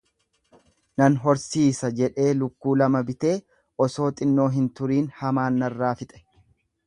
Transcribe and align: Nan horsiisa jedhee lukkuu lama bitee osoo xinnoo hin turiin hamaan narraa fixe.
Nan 1.01 1.17
horsiisa 1.25 1.89
jedhee 1.99 2.31
lukkuu 2.39 2.73
lama 2.83 3.03
bitee 3.11 3.35
osoo 3.87 4.09
xinnoo 4.21 4.49
hin 4.57 4.67
turiin 4.79 5.11
hamaan 5.21 5.63
narraa 5.65 5.95
fixe. 6.01 6.25